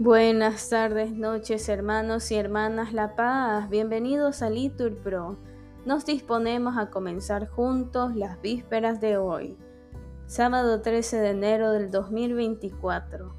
Buenas 0.00 0.68
tardes, 0.68 1.10
noches, 1.10 1.68
hermanos 1.68 2.30
y 2.30 2.36
hermanas 2.36 2.92
La 2.92 3.16
Paz. 3.16 3.68
Bienvenidos 3.68 4.42
a 4.42 4.48
Litur 4.48 4.96
Pro. 4.98 5.36
Nos 5.86 6.06
disponemos 6.06 6.76
a 6.78 6.88
comenzar 6.88 7.48
juntos 7.48 8.14
las 8.14 8.40
vísperas 8.40 9.00
de 9.00 9.16
hoy, 9.16 9.58
sábado 10.26 10.82
13 10.82 11.16
de 11.16 11.30
enero 11.30 11.72
del 11.72 11.90
2024, 11.90 13.34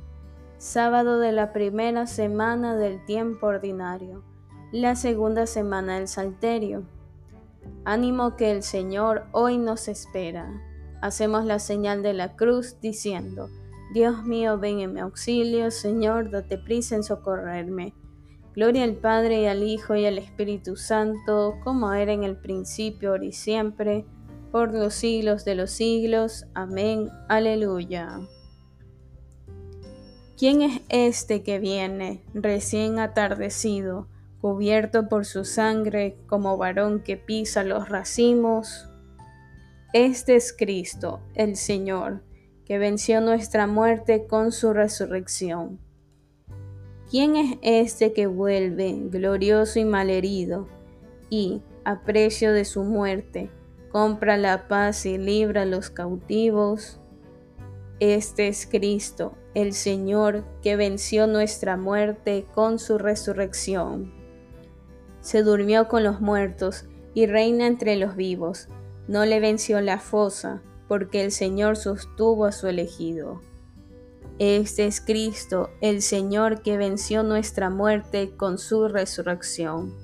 sábado 0.58 1.20
de 1.20 1.32
la 1.32 1.54
primera 1.54 2.08
semana 2.08 2.76
del 2.76 3.06
tiempo 3.06 3.48
ordinario, 3.48 4.26
la 4.74 4.98
segunda 4.98 5.46
semana 5.46 5.96
del 5.96 6.10
Salterio. 6.10 6.84
Ánimo 7.86 8.36
que 8.36 8.52
el 8.52 8.64
Señor 8.64 9.28
hoy 9.32 9.58
nos 9.58 9.88
espera. 9.88 10.62
Hacemos 11.02 11.46
la 11.46 11.60
señal 11.60 12.04
de 12.04 12.12
la 12.12 12.36
cruz 12.36 12.82
diciendo, 12.82 13.48
Dios 13.92 14.24
mío, 14.24 14.60
ven 14.60 14.82
en 14.82 14.94
mi 14.94 15.00
auxilio, 15.00 15.72
Señor, 15.72 16.30
date 16.30 16.60
prisa 16.60 16.96
en 16.96 17.04
socorrerme. 17.04 17.96
Gloria 18.54 18.84
al 18.84 18.94
Padre 18.94 19.42
y 19.42 19.46
al 19.48 19.64
Hijo 19.64 19.96
y 19.96 20.06
al 20.06 20.20
Espíritu 20.20 20.76
Santo, 20.76 21.56
como 21.64 21.92
era 21.94 22.14
en 22.14 22.24
el 22.24 22.38
principio, 22.38 23.12
ahora 23.12 23.26
y 23.26 23.32
siempre, 23.32 24.06
por 24.52 24.76
los 24.76 24.94
siglos 24.94 25.44
de 25.44 25.56
los 25.56 25.72
siglos. 25.72 26.46
Amén. 26.54 27.10
Aleluya. 27.30 28.20
¿Quién 30.38 30.62
es 30.62 30.82
este 30.90 31.42
que 31.42 31.58
viene, 31.58 32.24
recién 32.36 33.00
atardecido, 33.00 34.08
cubierto 34.40 35.10
por 35.10 35.26
su 35.26 35.46
sangre, 35.46 36.16
como 36.28 36.58
varón 36.58 37.02
que 37.02 37.18
pisa 37.18 37.64
los 37.64 37.90
racimos? 37.90 38.88
Este 39.94 40.36
es 40.36 40.54
Cristo, 40.54 41.22
el 41.34 41.56
Señor 41.56 42.29
que 42.70 42.78
venció 42.78 43.20
nuestra 43.20 43.66
muerte 43.66 44.28
con 44.28 44.52
su 44.52 44.74
resurrección. 44.74 45.80
¿Quién 47.10 47.36
es 47.36 47.58
este 47.64 48.14
que 48.14 48.28
vuelve 48.28 48.96
glorioso 49.10 49.80
y 49.80 49.86
malherido 49.86 50.68
y, 51.32 51.64
a 51.84 52.04
precio 52.04 52.54
de 52.54 52.66
su 52.66 52.84
muerte, 52.84 53.50
compra 53.92 54.38
la 54.38 54.68
paz 54.68 55.08
y 55.08 55.18
libra 55.18 55.64
a 55.64 55.66
los 55.66 55.90
cautivos? 55.90 57.00
Este 58.00 58.48
es 58.48 58.68
Cristo, 58.68 59.34
el 59.56 59.74
Señor, 59.74 60.46
que 60.62 60.76
venció 60.76 61.26
nuestra 61.26 61.76
muerte 61.76 62.46
con 62.54 62.78
su 62.78 63.00
resurrección. 63.00 64.14
Se 65.22 65.42
durmió 65.42 65.88
con 65.88 66.04
los 66.04 66.22
muertos 66.22 66.86
y 67.16 67.26
reina 67.26 67.66
entre 67.66 67.96
los 67.96 68.16
vivos. 68.16 68.68
No 69.08 69.26
le 69.26 69.40
venció 69.40 69.82
la 69.82 69.98
fosa 69.98 70.62
porque 70.90 71.24
el 71.24 71.32
Señor 71.32 71.78
sostuvo 71.78 72.44
a 72.44 72.52
su 72.52 72.68
elegido. 72.68 73.42
Este 74.40 74.88
es 74.88 75.00
Cristo, 75.00 75.70
el 75.80 76.02
Señor 76.02 76.62
que 76.62 76.78
venció 76.78 77.24
nuestra 77.24 77.70
muerte 77.70 78.32
con 78.36 78.58
su 78.58 78.88
resurrección. 78.88 79.96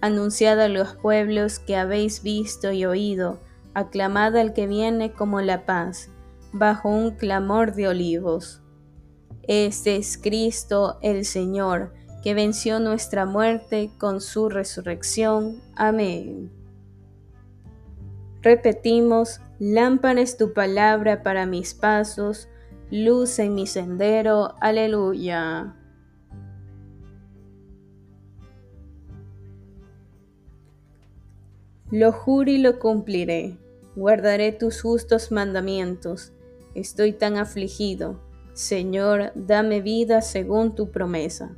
Anunciad 0.00 0.60
a 0.60 0.68
los 0.68 0.94
pueblos 0.94 1.58
que 1.58 1.76
habéis 1.76 2.22
visto 2.22 2.72
y 2.72 2.84
oído, 2.84 3.40
aclamad 3.74 4.36
al 4.36 4.54
que 4.54 4.66
viene 4.66 5.12
como 5.12 5.40
la 5.40 5.66
paz, 5.66 6.10
bajo 6.52 6.88
un 6.88 7.10
clamor 7.10 7.74
de 7.74 7.88
olivos. 7.88 8.62
Este 9.42 9.96
es 9.96 10.16
Cristo 10.16 10.98
el 11.02 11.24
Señor, 11.24 11.92
que 12.22 12.34
venció 12.34 12.80
nuestra 12.80 13.26
muerte 13.26 13.90
con 13.98 14.20
su 14.20 14.48
resurrección. 14.48 15.60
Amén. 15.74 16.52
Repetimos, 18.42 19.40
lámpara 19.58 20.20
es 20.20 20.36
tu 20.36 20.52
palabra 20.52 21.24
para 21.24 21.44
mis 21.44 21.74
pasos, 21.74 22.48
luz 22.88 23.40
en 23.40 23.54
mi 23.54 23.66
sendero, 23.66 24.54
aleluya. 24.60 25.74
Lo 31.90 32.12
juro 32.12 32.50
y 32.50 32.58
lo 32.58 32.78
cumpliré, 32.78 33.58
guardaré 33.96 34.52
tus 34.52 34.82
justos 34.82 35.32
mandamientos. 35.32 36.32
Estoy 36.74 37.14
tan 37.14 37.38
afligido. 37.38 38.20
Señor, 38.52 39.32
dame 39.34 39.80
vida 39.80 40.20
según 40.20 40.76
tu 40.76 40.90
promesa. 40.92 41.56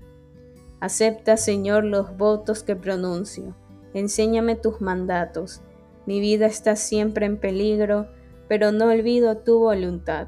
Acepta, 0.78 1.36
Señor, 1.36 1.84
los 1.84 2.16
votos 2.16 2.62
que 2.62 2.74
pronuncio. 2.74 3.54
Enséñame 3.92 4.54
tus 4.56 4.80
mandatos 4.80 5.62
mi 6.10 6.18
vida 6.18 6.46
está 6.46 6.74
siempre 6.74 7.24
en 7.24 7.36
peligro, 7.36 8.08
pero 8.48 8.72
no 8.72 8.86
olvido 8.86 9.36
tu 9.36 9.60
voluntad. 9.60 10.26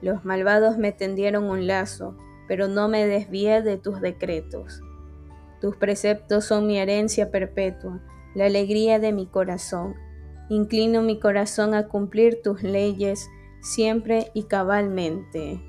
Los 0.00 0.24
malvados 0.24 0.78
me 0.78 0.90
tendieron 0.90 1.50
un 1.50 1.66
lazo, 1.66 2.16
pero 2.48 2.66
no 2.66 2.88
me 2.88 3.06
desvié 3.06 3.60
de 3.60 3.76
tus 3.76 4.00
decretos. 4.00 4.80
Tus 5.60 5.76
preceptos 5.76 6.46
son 6.46 6.66
mi 6.66 6.78
herencia 6.78 7.30
perpetua, 7.30 8.00
la 8.34 8.46
alegría 8.46 8.98
de 9.00 9.12
mi 9.12 9.26
corazón. 9.26 9.96
Inclino 10.48 11.02
mi 11.02 11.20
corazón 11.20 11.74
a 11.74 11.88
cumplir 11.88 12.40
tus 12.40 12.62
leyes 12.62 13.28
siempre 13.60 14.30
y 14.32 14.44
cabalmente. 14.44 15.60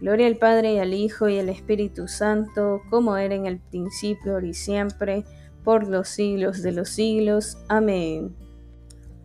Gloria 0.00 0.26
al 0.26 0.36
Padre 0.38 0.72
y 0.72 0.78
al 0.80 0.94
Hijo 0.94 1.28
y 1.28 1.38
al 1.38 1.48
Espíritu 1.48 2.08
Santo, 2.08 2.82
como 2.90 3.16
era 3.16 3.36
en 3.36 3.46
el 3.46 3.60
principio, 3.60 4.32
ahora 4.32 4.48
y 4.48 4.54
siempre, 4.54 5.24
por 5.64 5.88
los 5.88 6.08
siglos 6.08 6.62
de 6.62 6.72
los 6.72 6.88
siglos. 6.88 7.58
Amén. 7.68 8.34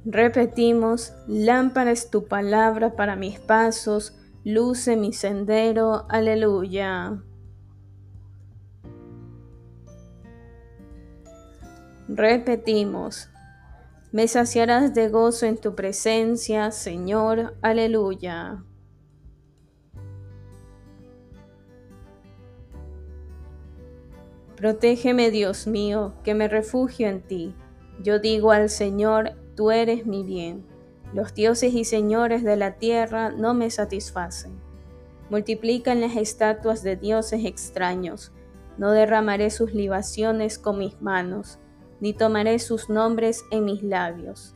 Repetimos, 0.05 1.13
lámpara 1.27 1.91
es 1.91 2.09
tu 2.09 2.25
palabra 2.25 2.95
para 2.95 3.15
mis 3.15 3.39
pasos, 3.39 4.17
luce 4.43 4.95
mi 4.95 5.11
sendero. 5.11 6.05
Aleluya. 6.09 7.21
Repetimos, 12.07 13.29
me 14.13 14.29
saciarás 14.29 14.93
de 14.93 15.09
gozo 15.09 15.45
en 15.45 15.57
tu 15.57 15.75
presencia, 15.75 16.71
Señor. 16.71 17.57
Aleluya. 17.61 18.63
Protégeme, 24.57 25.29
Dios 25.29 25.67
mío, 25.67 26.15
que 26.23 26.33
me 26.33 26.47
refugio 26.47 27.07
en 27.07 27.21
ti. 27.21 27.53
Yo 28.01 28.17
digo 28.17 28.51
al 28.51 28.69
Señor, 28.69 29.33
tú 29.55 29.69
eres 29.69 30.07
mi 30.07 30.23
bien. 30.23 30.65
Los 31.13 31.35
dioses 31.35 31.75
y 31.75 31.85
señores 31.85 32.43
de 32.43 32.57
la 32.57 32.79
tierra 32.79 33.29
no 33.29 33.53
me 33.53 33.69
satisfacen. 33.69 34.59
Multiplican 35.29 36.01
las 36.01 36.15
estatuas 36.15 36.81
de 36.81 36.95
dioses 36.95 37.45
extraños. 37.45 38.31
No 38.79 38.91
derramaré 38.91 39.51
sus 39.51 39.75
libaciones 39.75 40.57
con 40.57 40.79
mis 40.79 40.99
manos, 41.03 41.59
ni 41.99 42.13
tomaré 42.13 42.57
sus 42.57 42.89
nombres 42.89 43.43
en 43.51 43.63
mis 43.63 43.83
labios. 43.83 44.55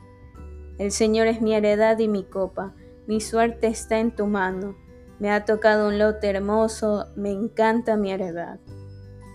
El 0.79 0.91
Señor 0.91 1.28
es 1.28 1.41
mi 1.41 1.53
heredad 1.53 2.00
y 2.00 2.07
mi 2.07 2.23
copa, 2.23 2.73
mi 3.06 3.22
suerte 3.22 3.67
está 3.67 4.00
en 4.00 4.16
tu 4.16 4.25
mano. 4.25 4.75
Me 5.19 5.29
ha 5.29 5.45
tocado 5.45 5.90
un 5.90 6.00
lote 6.00 6.28
hermoso, 6.28 7.06
me 7.16 7.29
encanta 7.29 7.97
mi 7.97 8.11
heredad. 8.11 8.59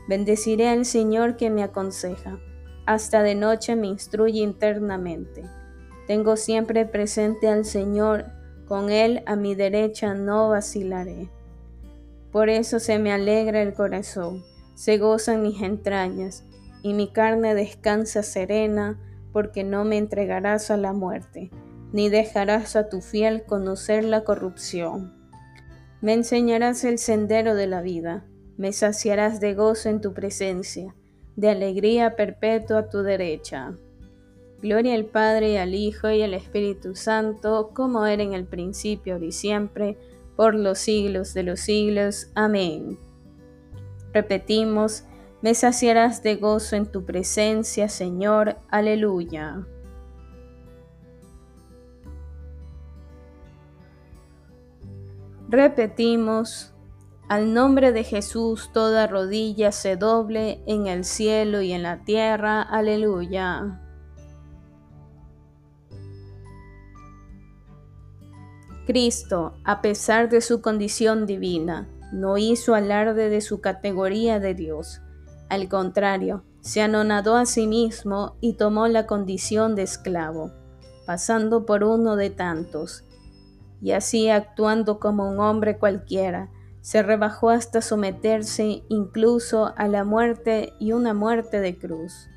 Bendeciré 0.08 0.68
al 0.68 0.84
Señor 0.84 1.36
que 1.36 1.50
me 1.50 1.64
aconseja. 1.64 2.38
Hasta 2.86 3.22
de 3.24 3.34
noche 3.34 3.74
me 3.74 3.88
instruye 3.88 4.40
internamente. 4.40 5.42
Tengo 6.06 6.36
siempre 6.36 6.86
presente 6.86 7.48
al 7.48 7.64
Señor, 7.64 8.26
con 8.66 8.90
Él 8.90 9.22
a 9.26 9.34
mi 9.34 9.56
derecha 9.56 10.14
no 10.14 10.50
vacilaré. 10.50 11.28
Por 12.30 12.48
eso 12.48 12.78
se 12.78 13.00
me 13.00 13.12
alegra 13.12 13.62
el 13.62 13.74
corazón, 13.74 14.44
se 14.74 14.98
gozan 14.98 15.42
mis 15.42 15.60
entrañas, 15.62 16.44
y 16.82 16.94
mi 16.94 17.10
carne 17.10 17.56
descansa 17.56 18.22
serena, 18.22 19.00
porque 19.32 19.64
no 19.64 19.84
me 19.84 19.98
entregarás 19.98 20.70
a 20.70 20.76
la 20.76 20.92
muerte, 20.92 21.50
ni 21.92 22.08
dejarás 22.08 22.76
a 22.76 22.88
tu 22.88 23.00
fiel 23.00 23.44
conocer 23.44 24.04
la 24.04 24.22
corrupción. 24.22 25.14
Me 26.00 26.12
enseñarás 26.12 26.84
el 26.84 26.98
sendero 26.98 27.56
de 27.56 27.66
la 27.66 27.80
vida 27.80 28.24
me 28.56 28.72
saciarás 28.72 29.40
de 29.40 29.54
gozo 29.54 29.88
en 29.88 30.00
tu 30.00 30.14
presencia, 30.14 30.94
de 31.36 31.50
alegría 31.50 32.16
perpetua 32.16 32.78
a 32.78 32.88
tu 32.88 33.02
derecha. 33.02 33.76
Gloria 34.62 34.94
al 34.94 35.04
Padre, 35.04 35.58
al 35.58 35.74
Hijo 35.74 36.10
y 36.10 36.22
al 36.22 36.34
Espíritu 36.34 36.94
Santo, 36.94 37.70
como 37.74 38.06
era 38.06 38.22
en 38.22 38.32
el 38.32 38.46
principio, 38.46 39.14
ahora 39.14 39.26
y 39.26 39.32
siempre, 39.32 39.98
por 40.34 40.54
los 40.54 40.78
siglos 40.78 41.34
de 41.34 41.42
los 41.42 41.60
siglos. 41.60 42.30
Amén. 42.34 42.98
Repetimos, 44.12 45.04
me 45.42 45.54
saciarás 45.54 46.22
de 46.22 46.36
gozo 46.36 46.76
en 46.76 46.86
tu 46.86 47.04
presencia, 47.04 47.88
Señor. 47.88 48.56
Aleluya. 48.70 49.66
Repetimos, 55.48 56.74
al 57.28 57.52
nombre 57.52 57.90
de 57.92 58.04
Jesús 58.04 58.70
toda 58.72 59.08
rodilla 59.08 59.72
se 59.72 59.96
doble 59.96 60.62
en 60.66 60.86
el 60.86 61.04
cielo 61.04 61.60
y 61.60 61.72
en 61.72 61.82
la 61.82 62.04
tierra. 62.04 62.62
Aleluya. 62.62 63.80
Cristo, 68.86 69.54
a 69.64 69.82
pesar 69.82 70.28
de 70.28 70.40
su 70.40 70.60
condición 70.60 71.26
divina, 71.26 71.88
no 72.12 72.38
hizo 72.38 72.76
alarde 72.76 73.28
de 73.28 73.40
su 73.40 73.60
categoría 73.60 74.38
de 74.38 74.54
Dios. 74.54 75.00
Al 75.48 75.68
contrario, 75.68 76.44
se 76.60 76.82
anonadó 76.82 77.34
a 77.36 77.46
sí 77.46 77.66
mismo 77.66 78.36
y 78.40 78.52
tomó 78.52 78.86
la 78.86 79.06
condición 79.06 79.74
de 79.74 79.82
esclavo, 79.82 80.52
pasando 81.04 81.66
por 81.66 81.82
uno 81.82 82.14
de 82.14 82.30
tantos. 82.30 83.04
Y 83.82 83.90
así, 83.90 84.30
actuando 84.30 85.00
como 85.00 85.28
un 85.28 85.40
hombre 85.40 85.78
cualquiera, 85.78 86.50
se 86.86 87.02
rebajó 87.02 87.50
hasta 87.50 87.82
someterse 87.82 88.84
incluso 88.88 89.74
a 89.76 89.88
la 89.88 90.04
muerte 90.04 90.72
y 90.78 90.92
una 90.92 91.14
muerte 91.14 91.58
de 91.58 91.76
cruz. 91.76 92.28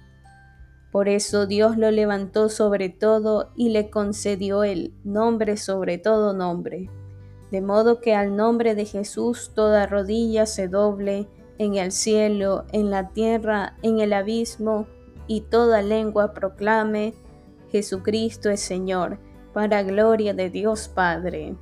Por 0.91 1.07
eso 1.07 1.45
Dios 1.45 1.77
lo 1.77 1.91
levantó 1.91 2.49
sobre 2.49 2.89
todo 2.89 3.51
y 3.55 3.69
le 3.69 3.91
concedió 3.91 4.63
el 4.63 4.91
nombre 5.03 5.55
sobre 5.55 5.99
todo 5.99 6.33
nombre 6.33 6.89
de 7.51 7.61
modo 7.61 7.99
que 7.99 8.13
al 8.13 8.35
nombre 8.35 8.75
de 8.75 8.85
Jesús 8.85 9.51
toda 9.55 9.87
rodilla 9.87 10.45
se 10.45 10.67
doble 10.67 11.27
en 11.57 11.75
el 11.75 11.91
cielo, 11.91 12.65
en 12.71 12.89
la 12.89 13.09
tierra, 13.09 13.75
en 13.81 13.99
el 13.99 14.13
abismo, 14.13 14.87
y 15.27 15.41
toda 15.41 15.81
lengua 15.81 16.33
proclame, 16.33 17.13
Jesucristo 17.71 18.49
es 18.49 18.61
Señor, 18.61 19.19
para 19.53 19.83
gloria 19.83 20.33
de 20.33 20.49
Dios 20.49 20.87
Padre. 20.87 21.55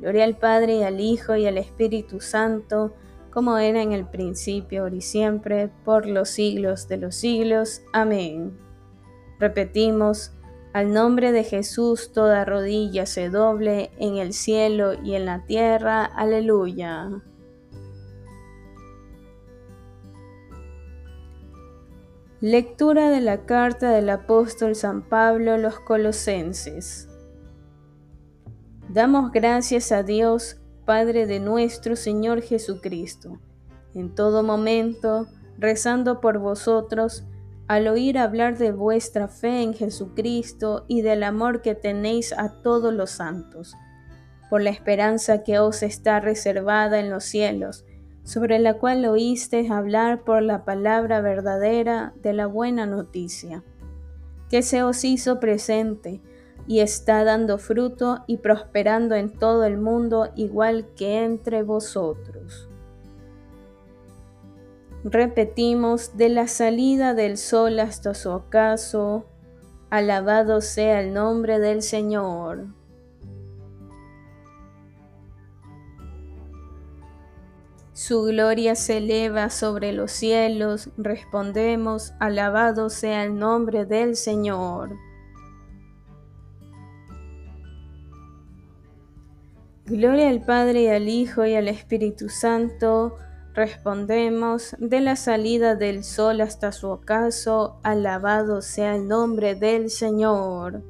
Gloria 0.00 0.24
al 0.24 0.36
Padre 0.36 0.76
y 0.76 0.82
al 0.82 1.00
Hijo 1.00 1.36
y 1.36 1.46
al 1.46 1.58
Espíritu 1.58 2.20
Santo, 2.20 2.94
como 3.30 3.58
era 3.58 3.82
en 3.82 3.92
el 3.92 4.06
principio, 4.06 4.82
ahora 4.82 4.96
y 4.96 5.00
siempre, 5.00 5.70
por 5.84 6.06
los 6.06 6.30
siglos 6.30 6.88
de 6.88 6.96
los 6.98 7.14
siglos. 7.14 7.82
Amén. 7.92 8.58
Repetimos, 9.38 10.32
al 10.72 10.92
nombre 10.92 11.32
de 11.32 11.44
Jesús 11.44 12.12
toda 12.12 12.44
rodilla 12.44 13.06
se 13.06 13.30
doble 13.30 13.90
en 13.98 14.16
el 14.16 14.32
cielo 14.32 14.94
y 15.02 15.14
en 15.14 15.24
la 15.26 15.44
tierra. 15.46 16.04
Aleluya. 16.04 17.10
Lectura 22.40 23.10
de 23.10 23.20
la 23.20 23.46
carta 23.46 23.90
del 23.90 24.10
apóstol 24.10 24.76
San 24.76 25.02
Pablo 25.02 25.54
a 25.54 25.58
los 25.58 25.80
colosenses. 25.80 27.07
Damos 28.90 29.32
gracias 29.32 29.92
a 29.92 30.02
Dios, 30.02 30.56
Padre 30.86 31.26
de 31.26 31.40
nuestro 31.40 31.94
Señor 31.94 32.40
Jesucristo, 32.40 33.38
en 33.94 34.14
todo 34.14 34.42
momento, 34.42 35.26
rezando 35.58 36.22
por 36.22 36.38
vosotros, 36.38 37.26
al 37.66 37.86
oír 37.86 38.16
hablar 38.16 38.56
de 38.56 38.72
vuestra 38.72 39.28
fe 39.28 39.62
en 39.62 39.74
Jesucristo 39.74 40.86
y 40.88 41.02
del 41.02 41.22
amor 41.22 41.60
que 41.60 41.74
tenéis 41.74 42.32
a 42.32 42.62
todos 42.62 42.94
los 42.94 43.10
santos, 43.10 43.74
por 44.48 44.62
la 44.62 44.70
esperanza 44.70 45.42
que 45.42 45.58
os 45.58 45.82
está 45.82 46.20
reservada 46.20 46.98
en 46.98 47.10
los 47.10 47.24
cielos, 47.24 47.84
sobre 48.22 48.58
la 48.58 48.78
cual 48.78 49.04
oísteis 49.04 49.70
hablar 49.70 50.24
por 50.24 50.40
la 50.40 50.64
palabra 50.64 51.20
verdadera 51.20 52.14
de 52.22 52.32
la 52.32 52.46
buena 52.46 52.86
noticia, 52.86 53.62
que 54.48 54.62
se 54.62 54.82
os 54.82 55.04
hizo 55.04 55.40
presente 55.40 56.22
y 56.68 56.80
está 56.80 57.24
dando 57.24 57.56
fruto 57.58 58.22
y 58.26 58.36
prosperando 58.36 59.14
en 59.14 59.32
todo 59.32 59.64
el 59.64 59.78
mundo 59.78 60.30
igual 60.36 60.86
que 60.94 61.24
entre 61.24 61.62
vosotros. 61.62 62.68
Repetimos, 65.02 66.16
de 66.18 66.28
la 66.28 66.46
salida 66.46 67.14
del 67.14 67.38
sol 67.38 67.80
hasta 67.80 68.12
su 68.12 68.30
ocaso, 68.30 69.24
alabado 69.88 70.60
sea 70.60 71.00
el 71.00 71.14
nombre 71.14 71.58
del 71.58 71.80
Señor. 71.80 72.66
Su 77.94 78.24
gloria 78.24 78.74
se 78.74 78.98
eleva 78.98 79.48
sobre 79.48 79.92
los 79.92 80.12
cielos, 80.12 80.90
respondemos, 80.98 82.12
alabado 82.20 82.90
sea 82.90 83.24
el 83.24 83.38
nombre 83.38 83.86
del 83.86 84.16
Señor. 84.16 85.07
Gloria 89.88 90.28
al 90.28 90.42
Padre 90.42 90.82
y 90.82 90.88
al 90.88 91.08
Hijo 91.08 91.46
y 91.46 91.54
al 91.54 91.66
Espíritu 91.66 92.28
Santo, 92.28 93.16
Respondemos, 93.54 94.76
de 94.78 95.00
la 95.00 95.16
salida 95.16 95.74
del 95.74 96.04
sol 96.04 96.42
hasta 96.42 96.70
su 96.70 96.88
ocaso, 96.90 97.80
alabado 97.82 98.62
sea 98.62 98.94
el 98.94 99.08
nombre 99.08 99.56
del 99.56 99.90
Señor. 99.90 100.84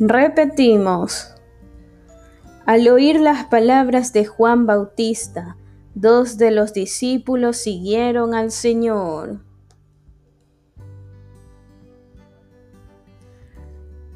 Repetimos, 0.00 1.32
al 2.66 2.88
oír 2.88 3.20
las 3.20 3.44
palabras 3.44 4.12
de 4.12 4.24
Juan 4.24 4.66
Bautista, 4.66 5.56
dos 5.94 6.38
de 6.38 6.50
los 6.50 6.72
discípulos 6.72 7.58
siguieron 7.58 8.34
al 8.34 8.50
Señor. 8.50 9.38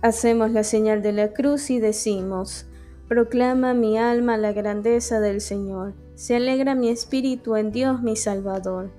Hacemos 0.00 0.52
la 0.52 0.62
señal 0.62 1.02
de 1.02 1.12
la 1.12 1.32
cruz 1.32 1.70
y 1.70 1.80
decimos, 1.80 2.66
Proclama 3.08 3.74
mi 3.74 3.98
alma 3.98 4.36
la 4.36 4.52
grandeza 4.52 5.18
del 5.18 5.40
Señor, 5.40 5.94
se 6.14 6.36
alegra 6.36 6.74
mi 6.74 6.88
espíritu 6.88 7.56
en 7.56 7.72
Dios 7.72 8.00
mi 8.02 8.14
Salvador, 8.14 8.90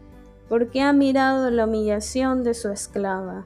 porque 0.49 0.81
ha 0.81 0.91
mirado 0.91 1.51
la 1.51 1.65
humillación 1.65 2.43
de 2.43 2.53
su 2.53 2.69
esclava. 2.69 3.45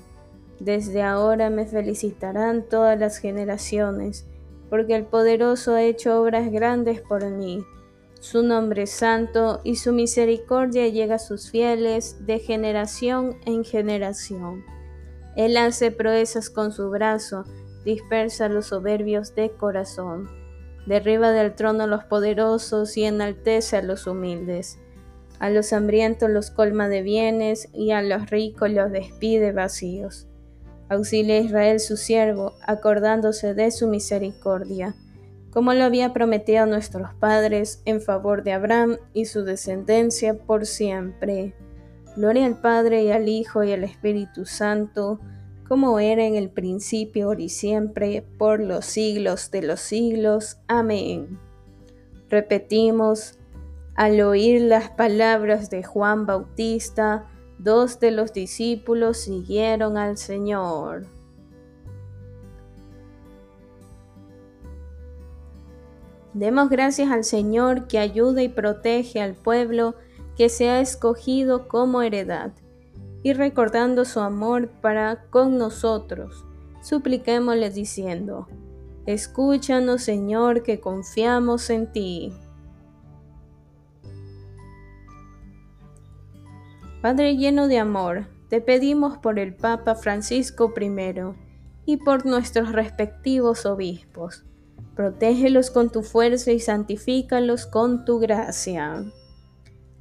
Desde 0.60 1.04
ahora 1.04 1.50
me 1.50 1.66
felicitarán 1.68 2.64
todas 2.68 2.98
las 2.98 3.18
generaciones, 3.18 4.26
porque 4.70 4.96
el 4.96 5.06
poderoso 5.06 5.76
ha 5.76 5.84
hecho 5.84 6.20
obras 6.20 6.52
grandes 6.52 7.02
por 7.02 7.30
mí. 7.30 7.64
Su 8.20 8.42
nombre 8.42 8.84
es 8.84 8.92
santo 8.92 9.60
y 9.64 9.76
su 9.76 9.92
misericordia 9.92 10.88
llega 10.88 11.16
a 11.16 11.20
sus 11.20 11.52
fieles 11.52 12.26
de 12.26 12.40
generación 12.40 13.36
en 13.46 13.64
generación. 13.64 14.64
Él 15.36 15.58
hace 15.58 15.92
proezas 15.92 16.50
con 16.50 16.72
su 16.72 16.90
brazo, 16.90 17.46
dispersa 17.86 18.50
los 18.50 18.68
soberbios 18.68 19.36
de 19.36 19.52
corazón, 19.52 20.30
derriba 20.86 21.32
del 21.32 21.56
trono 21.56 21.84
a 21.84 21.88
los 21.88 22.04
poderosos 22.04 22.96
y 22.98 23.06
enaltece 23.06 23.78
a 23.78 23.82
los 23.82 24.08
humildes. 24.08 24.80
A 25.40 25.50
los 25.50 25.74
hambrientos 25.74 26.30
los 26.30 26.52
colma 26.52 26.88
de 26.88 27.02
bienes 27.02 27.68
y 27.74 27.92
a 27.92 28.02
los 28.02 28.30
ricos 28.30 28.70
los 28.70 28.92
despide 28.92 29.52
vacíos. 29.52 30.28
Auxilia 30.90 31.38
a 31.38 31.40
Israel 31.40 31.80
su 31.80 31.98
siervo, 31.98 32.54
acordándose 32.66 33.54
de 33.54 33.72
su 33.72 33.88
misericordia, 33.88 34.96
como 35.52 35.74
lo 35.74 35.84
había 35.84 36.14
prometido 36.14 36.64
a 36.64 36.68
nuestros 36.68 37.14
padres 37.16 37.82
en 37.86 38.02
favor 38.02 38.44
de 38.44 38.54
Abraham 38.54 38.98
y 39.14 39.26
su 39.26 39.44
descendencia 39.44 40.36
por 40.36 40.66
siempre. 40.66 41.54
Gloria 42.16 42.46
al 42.46 42.60
Padre 42.60 43.04
y 43.04 43.12
al 43.12 43.28
Hijo 43.28 43.64
y 43.64 43.72
al 43.72 43.84
Espíritu 43.84 44.46
Santo, 44.46 45.20
como 45.68 46.00
era 46.00 46.26
en 46.26 46.36
el 46.36 46.50
principio, 46.50 47.34
y 47.34 47.50
siempre, 47.50 48.24
por 48.38 48.60
los 48.60 48.86
siglos 48.86 49.50
de 49.50 49.64
los 49.64 49.80
siglos. 49.80 50.58
Amén. 50.68 51.40
Repetimos, 52.30 53.40
al 53.96 54.22
oír 54.22 54.62
las 54.62 54.90
palabras 54.90 55.70
de 55.70 55.84
Juan 55.84 56.26
Bautista, 56.26 57.28
dos 57.58 58.00
de 58.00 58.12
los 58.12 58.34
discípulos 58.34 59.18
siguieron 59.18 59.98
al 59.98 60.18
Señor. 60.18 61.06
Demos 66.34 66.70
gracias 66.70 67.12
al 67.12 67.24
Señor 67.24 67.88
que 67.88 68.00
ayuda 68.00 68.42
y 68.42 68.50
protege 68.50 69.22
al 69.22 69.36
pueblo 69.36 69.94
que 70.38 70.50
se 70.50 70.70
ha 70.70 70.80
escogido 70.80 71.68
como 71.68 72.02
heredad, 72.02 72.54
y 73.24 73.34
recordando 73.34 74.04
su 74.04 74.20
amor 74.20 74.70
para 74.82 75.30
con 75.30 75.58
nosotros, 75.58 76.46
supliquémosle 76.82 77.70
diciendo, 77.70 78.48
Escúchanos 79.06 80.04
Señor, 80.04 80.64
que 80.64 80.80
confiamos 80.80 81.70
en 81.70 81.92
ti. 81.92 82.34
Padre 87.02 87.36
lleno 87.36 87.68
de 87.68 87.80
amor, 87.80 88.28
te 88.50 88.62
pedimos 88.62 89.18
por 89.18 89.40
el 89.40 89.56
Papa 89.56 89.96
Francisco 89.96 90.74
I 90.80 90.92
y 91.86 91.98
por 91.98 92.26
nuestros 92.26 92.72
respectivos 92.72 93.66
obispos. 93.66 94.46
Protégelos 94.96 95.72
con 95.72 95.90
tu 95.90 96.04
fuerza 96.04 96.52
y 96.52 96.60
santifícalos 96.60 97.66
con 97.66 98.06
tu 98.06 98.20
gracia. 98.20 99.04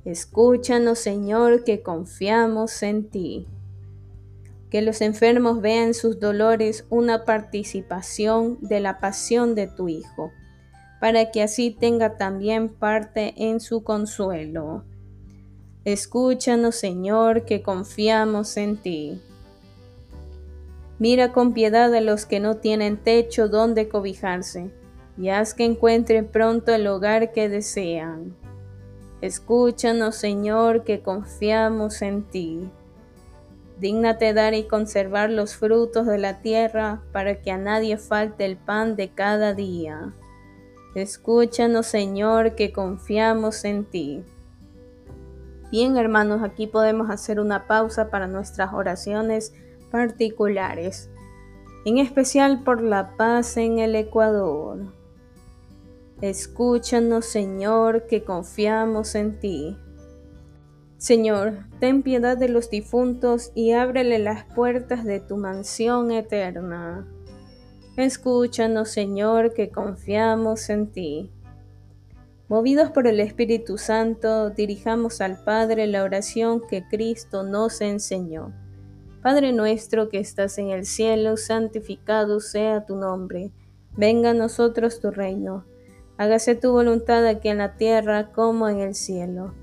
Escúchanos, 0.04 0.98
Señor, 0.98 1.62
que 1.62 1.80
confiamos 1.80 2.82
en 2.82 3.08
ti. 3.08 3.46
Que 4.68 4.82
los 4.82 5.00
enfermos 5.00 5.60
vean 5.60 5.94
sus 5.94 6.18
dolores 6.18 6.86
una 6.90 7.24
participación 7.24 8.58
de 8.60 8.80
la 8.80 8.98
pasión 8.98 9.54
de 9.54 9.68
tu 9.68 9.88
Hijo, 9.88 10.32
para 11.00 11.30
que 11.30 11.42
así 11.42 11.70
tenga 11.70 12.16
también 12.16 12.68
parte 12.68 13.34
en 13.36 13.60
su 13.60 13.84
consuelo. 13.84 14.82
Escúchanos, 15.84 16.74
Señor, 16.74 17.44
que 17.44 17.62
confiamos 17.62 18.56
en 18.56 18.78
ti. 18.78 19.20
Mira 20.98 21.32
con 21.32 21.52
piedad 21.52 21.94
a 21.94 22.00
los 22.00 22.26
que 22.26 22.40
no 22.40 22.56
tienen 22.56 22.96
techo 22.96 23.48
donde 23.48 23.88
cobijarse, 23.88 24.70
y 25.16 25.28
haz 25.28 25.54
que 25.54 25.64
encuentren 25.64 26.26
pronto 26.26 26.74
el 26.74 26.88
hogar 26.88 27.32
que 27.32 27.48
desean. 27.48 28.41
Escúchanos, 29.22 30.16
Señor, 30.16 30.82
que 30.82 31.00
confiamos 31.00 32.02
en 32.02 32.24
ti. 32.24 32.68
Dígnate 33.78 34.34
dar 34.34 34.52
y 34.54 34.64
conservar 34.64 35.30
los 35.30 35.54
frutos 35.54 36.08
de 36.08 36.18
la 36.18 36.40
tierra 36.40 37.02
para 37.12 37.40
que 37.40 37.52
a 37.52 37.56
nadie 37.56 37.98
falte 37.98 38.44
el 38.44 38.56
pan 38.56 38.96
de 38.96 39.10
cada 39.10 39.54
día. 39.54 40.12
Escúchanos, 40.96 41.86
Señor, 41.86 42.56
que 42.56 42.72
confiamos 42.72 43.64
en 43.64 43.84
ti. 43.84 44.24
Bien, 45.70 45.96
hermanos, 45.96 46.42
aquí 46.42 46.66
podemos 46.66 47.08
hacer 47.08 47.38
una 47.38 47.68
pausa 47.68 48.10
para 48.10 48.26
nuestras 48.26 48.74
oraciones 48.74 49.54
particulares, 49.92 51.10
en 51.84 51.98
especial 51.98 52.64
por 52.64 52.82
la 52.82 53.16
paz 53.16 53.56
en 53.56 53.78
el 53.78 53.94
Ecuador. 53.94 55.01
Escúchanos, 56.22 57.26
Señor, 57.26 58.06
que 58.06 58.22
confiamos 58.22 59.16
en 59.16 59.40
ti. 59.40 59.76
Señor, 60.96 61.66
ten 61.80 62.04
piedad 62.04 62.36
de 62.36 62.48
los 62.48 62.70
difuntos 62.70 63.50
y 63.56 63.72
ábrele 63.72 64.20
las 64.20 64.44
puertas 64.44 65.04
de 65.04 65.18
tu 65.18 65.36
mansión 65.36 66.12
eterna. 66.12 67.08
Escúchanos, 67.96 68.88
Señor, 68.90 69.52
que 69.52 69.70
confiamos 69.70 70.70
en 70.70 70.92
ti. 70.92 71.32
Movidos 72.46 72.92
por 72.92 73.08
el 73.08 73.18
Espíritu 73.18 73.76
Santo, 73.76 74.50
dirijamos 74.50 75.20
al 75.20 75.42
Padre 75.42 75.88
la 75.88 76.04
oración 76.04 76.62
que 76.70 76.86
Cristo 76.88 77.42
nos 77.42 77.80
enseñó. 77.80 78.54
Padre 79.24 79.52
nuestro 79.52 80.08
que 80.08 80.20
estás 80.20 80.56
en 80.58 80.70
el 80.70 80.86
cielo, 80.86 81.36
santificado 81.36 82.38
sea 82.38 82.86
tu 82.86 82.94
nombre. 82.94 83.50
Venga 83.96 84.30
a 84.30 84.34
nosotros 84.34 85.00
tu 85.00 85.10
reino. 85.10 85.64
Hágase 86.22 86.54
tu 86.54 86.70
voluntad 86.70 87.26
aquí 87.26 87.48
en 87.48 87.58
la 87.58 87.76
tierra 87.76 88.30
como 88.30 88.68
en 88.68 88.78
el 88.78 88.94
cielo. 88.94 89.54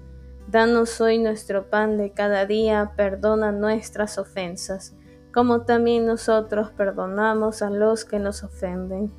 Danos 0.50 1.00
hoy 1.00 1.18
nuestro 1.18 1.70
pan 1.70 1.98
de 1.98 2.12
cada 2.12 2.46
día, 2.46 2.92
perdona 2.98 3.54
nuestras 3.54 4.18
ofensas, 4.18 4.94
como 5.34 5.62
también 5.62 6.06
nosotros 6.06 6.72
perdonamos 6.72 7.62
a 7.62 7.70
los 7.70 8.04
que 8.04 8.20
nos 8.20 8.44
ofenden. 8.44 9.10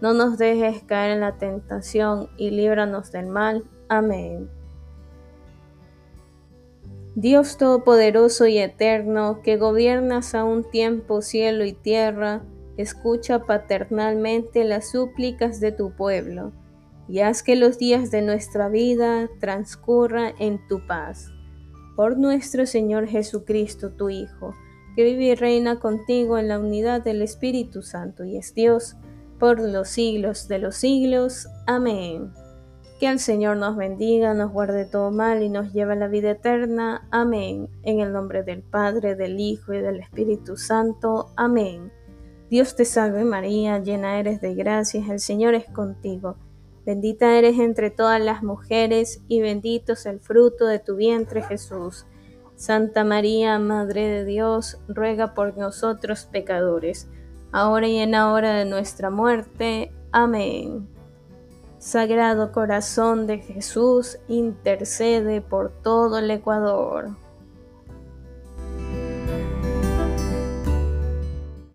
No 0.00 0.14
nos 0.14 0.38
dejes 0.38 0.84
caer 0.84 1.10
en 1.10 1.22
la 1.22 1.36
tentación 1.36 2.28
y 2.36 2.50
líbranos 2.50 3.10
del 3.10 3.26
mal. 3.26 3.64
Amén. 3.88 4.48
Dios 7.16 7.58
Todopoderoso 7.58 8.46
y 8.46 8.58
Eterno, 8.58 9.42
que 9.42 9.56
gobiernas 9.56 10.36
a 10.36 10.44
un 10.44 10.62
tiempo 10.62 11.22
cielo 11.22 11.64
y 11.64 11.72
tierra, 11.72 12.44
escucha 12.76 13.40
paternalmente 13.40 14.62
las 14.62 14.92
súplicas 14.92 15.58
de 15.58 15.72
tu 15.72 15.90
pueblo 15.90 16.52
y 17.08 17.20
haz 17.20 17.42
que 17.42 17.56
los 17.56 17.78
días 17.78 18.10
de 18.10 18.22
nuestra 18.22 18.68
vida 18.68 19.28
transcurran 19.40 20.34
en 20.38 20.66
tu 20.68 20.86
paz. 20.86 21.30
Por 21.96 22.18
nuestro 22.18 22.66
Señor 22.66 23.06
Jesucristo, 23.06 23.92
tu 23.92 24.10
Hijo, 24.10 24.54
que 24.96 25.04
vive 25.04 25.24
y 25.24 25.34
reina 25.34 25.80
contigo 25.80 26.38
en 26.38 26.48
la 26.48 26.58
unidad 26.58 27.02
del 27.02 27.22
Espíritu 27.22 27.82
Santo 27.82 28.24
y 28.24 28.36
es 28.36 28.54
Dios 28.54 28.96
por 29.38 29.60
los 29.60 29.88
siglos 29.88 30.48
de 30.48 30.58
los 30.58 30.76
siglos. 30.76 31.48
Amén. 31.66 32.32
Que 33.00 33.08
el 33.08 33.18
Señor 33.18 33.56
nos 33.56 33.76
bendiga, 33.76 34.34
nos 34.34 34.52
guarde 34.52 34.84
todo 34.84 35.10
mal 35.10 35.42
y 35.42 35.48
nos 35.48 35.72
lleve 35.72 35.94
a 35.94 35.96
la 35.96 36.08
vida 36.08 36.30
eterna. 36.30 37.06
Amén. 37.10 37.68
En 37.82 38.00
el 38.00 38.12
nombre 38.12 38.42
del 38.42 38.62
Padre, 38.62 39.16
del 39.16 39.38
Hijo 39.40 39.74
y 39.74 39.78
del 39.78 40.00
Espíritu 40.00 40.56
Santo. 40.56 41.30
Amén. 41.36 41.92
Dios 42.50 42.76
te 42.76 42.84
salve 42.84 43.24
María, 43.24 43.80
llena 43.80 44.18
eres 44.20 44.40
de 44.40 44.54
gracias, 44.54 45.08
el 45.08 45.18
Señor 45.18 45.54
es 45.54 45.64
contigo. 45.66 46.36
Bendita 46.84 47.38
eres 47.38 47.58
entre 47.58 47.90
todas 47.90 48.20
las 48.20 48.42
mujeres 48.42 49.22
y 49.26 49.40
bendito 49.40 49.94
es 49.94 50.04
el 50.04 50.20
fruto 50.20 50.66
de 50.66 50.78
tu 50.78 50.96
vientre 50.96 51.42
Jesús. 51.42 52.06
Santa 52.56 53.04
María, 53.04 53.58
Madre 53.58 54.06
de 54.08 54.24
Dios, 54.24 54.78
ruega 54.86 55.34
por 55.34 55.56
nosotros 55.56 56.28
pecadores, 56.30 57.08
ahora 57.52 57.88
y 57.88 57.98
en 57.98 58.12
la 58.12 58.32
hora 58.32 58.54
de 58.54 58.64
nuestra 58.64 59.10
muerte. 59.10 59.92
Amén. 60.12 60.86
Sagrado 61.78 62.52
corazón 62.52 63.26
de 63.26 63.38
Jesús, 63.38 64.18
intercede 64.28 65.40
por 65.40 65.70
todo 65.82 66.18
el 66.18 66.30
Ecuador. 66.30 67.16